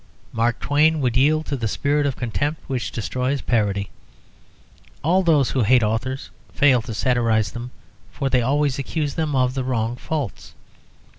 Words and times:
Mark 0.33 0.59
Twain 0.59 0.99
would 0.99 1.15
yield 1.15 1.45
to 1.45 1.55
the 1.55 1.67
spirit 1.67 2.07
of 2.07 2.15
contempt 2.15 2.59
which 2.65 2.91
destroys 2.91 3.39
parody. 3.39 3.91
All 5.03 5.21
those 5.21 5.51
who 5.51 5.61
hate 5.61 5.83
authors 5.83 6.31
fail 6.51 6.81
to 6.81 6.93
satirise 6.95 7.51
them, 7.51 7.69
for 8.11 8.27
they 8.27 8.41
always 8.41 8.79
accuse 8.79 9.13
them 9.13 9.35
of 9.35 9.53
the 9.53 9.63
wrong 9.63 9.95
faults. 9.95 10.55